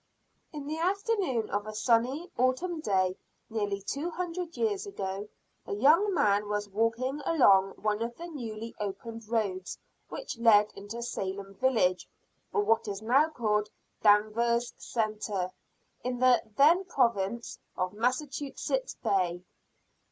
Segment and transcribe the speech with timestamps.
[0.51, 3.15] In the afternoon of a sunny Autumn day,
[3.51, 5.29] nearly two hundred years ago,
[5.67, 9.77] a young man was walking along one of the newly opened roads
[10.09, 12.09] which led into Salem village,
[12.51, 13.69] or what is now called
[14.01, 15.51] Danvers Centre,
[16.03, 19.43] in the then Province of Massachusetts Bay.